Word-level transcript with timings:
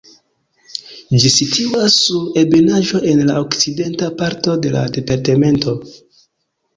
Ĝi 1.23 1.29
situas 1.33 1.97
sur 2.05 2.39
ebenaĵo 2.43 3.01
en 3.11 3.21
la 3.27 3.35
okcidenta 3.41 4.09
parto 4.23 4.57
de 4.65 4.73
la 4.77 4.81
departemento. 4.97 5.77